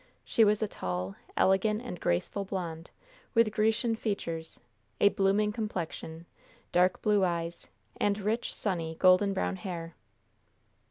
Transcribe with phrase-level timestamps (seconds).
[0.25, 2.89] She was a tall, elegant and graceful blonde,
[3.35, 4.59] with Grecian features,
[4.99, 6.25] a blooming complexion,
[6.71, 9.93] dark blue eyes, and rich, sunny, golden brown hair.